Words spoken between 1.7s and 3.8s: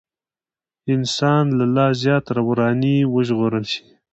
لا زيات وراني وژغورل